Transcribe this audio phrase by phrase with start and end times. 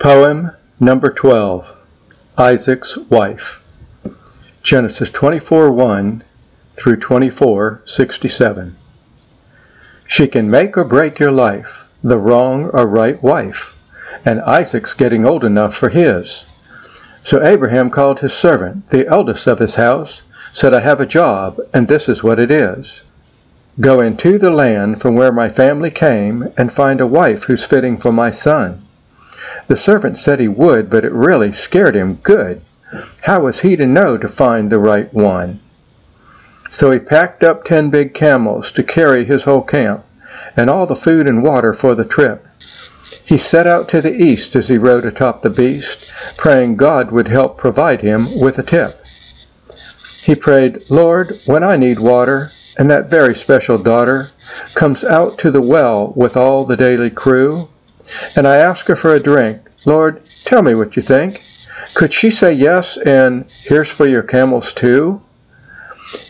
[0.00, 1.74] Poem number 12
[2.38, 3.60] Isaac's Wife
[4.62, 6.24] Genesis 24 1
[6.74, 8.76] through 24 67.
[10.06, 13.76] She can make or break your life, the wrong or right wife,
[14.24, 16.46] and Isaac's getting old enough for his.
[17.22, 20.22] So Abraham called his servant, the eldest of his house,
[20.54, 23.00] said, I have a job, and this is what it is.
[23.78, 27.98] Go into the land from where my family came, and find a wife who's fitting
[27.98, 28.86] for my son.
[29.70, 32.62] The servant said he would, but it really scared him good.
[33.20, 35.60] How was he to know to find the right one?
[36.72, 40.04] So he packed up ten big camels to carry his whole camp,
[40.56, 42.44] and all the food and water for the trip.
[43.24, 47.28] He set out to the east as he rode atop the beast, praying God would
[47.28, 48.96] help provide him with a tip.
[50.24, 54.30] He prayed, Lord, when I need water, and that very special daughter
[54.74, 57.68] comes out to the well with all the daily crew,
[58.36, 59.58] and I ask her for a drink.
[59.84, 61.42] Lord, tell me what you think.
[61.94, 65.22] Could she say yes and here's for your camels too?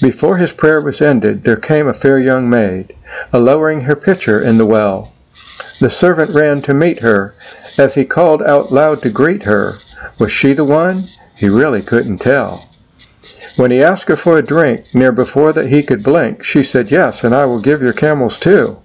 [0.00, 2.94] Before his prayer was ended, there came a fair young maid,
[3.32, 5.14] a lowering her pitcher in the well.
[5.80, 7.34] The servant ran to meet her.
[7.78, 9.76] As he called out loud to greet her,
[10.18, 11.04] was she the one?
[11.34, 12.66] He really couldn't tell.
[13.56, 16.90] When he asked her for a drink, near before that he could blink, she said,
[16.90, 18.76] Yes, and I will give your camels too.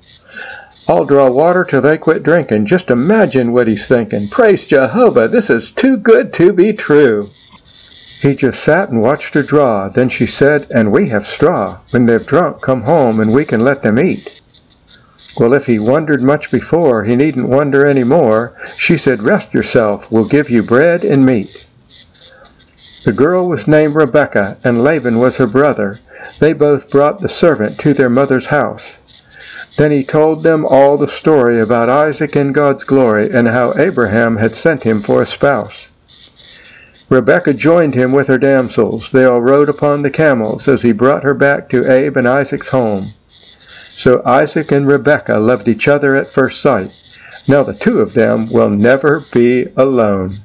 [0.87, 2.67] I'll draw water till they quit drinking.
[2.67, 4.27] Just imagine what he's thinking.
[4.27, 7.31] Praise Jehovah, this is too good to be true.
[8.21, 9.89] He just sat and watched her draw.
[9.89, 11.79] Then she said, And we have straw.
[11.89, 14.41] When they've drunk, come home and we can let them eat.
[15.39, 18.53] Well, if he wondered much before, he needn't wonder any more.
[18.77, 21.65] She said, Rest yourself, we'll give you bread and meat.
[23.03, 25.99] The girl was named Rebekah, and Laban was her brother.
[26.39, 29.01] They both brought the servant to their mother's house.
[29.77, 34.37] Then he told them all the story about Isaac and God's glory and how Abraham
[34.37, 35.87] had sent him for a spouse.
[37.09, 39.11] Rebekah joined him with her damsels.
[39.11, 42.69] They all rode upon the camels as he brought her back to Abe and Isaac's
[42.69, 43.09] home.
[43.97, 46.91] So Isaac and Rebekah loved each other at first sight.
[47.47, 50.39] Now the two of them will never be alone.